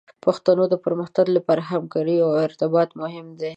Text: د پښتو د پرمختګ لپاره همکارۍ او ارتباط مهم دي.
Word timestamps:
د 0.09 0.11
پښتو 0.25 0.51
د 0.69 0.75
پرمختګ 0.85 1.25
لپاره 1.37 1.61
همکارۍ 1.71 2.17
او 2.25 2.31
ارتباط 2.45 2.89
مهم 3.01 3.27
دي. 3.39 3.49